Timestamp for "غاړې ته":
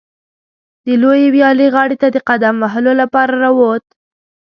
1.75-2.07